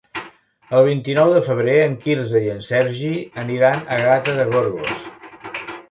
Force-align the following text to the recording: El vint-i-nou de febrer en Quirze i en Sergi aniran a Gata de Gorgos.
El 0.77 0.85
vint-i-nou 0.87 1.33
de 1.35 1.41
febrer 1.49 1.75
en 1.83 1.93
Quirze 2.07 2.43
i 2.47 2.51
en 2.55 2.65
Sergi 2.71 3.13
aniran 3.45 3.87
a 3.99 4.03
Gata 4.09 4.39
de 4.41 4.53
Gorgos. 4.57 5.07